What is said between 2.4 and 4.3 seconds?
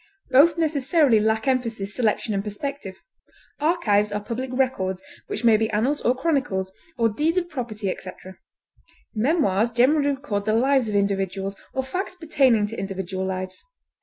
perspective. Archives are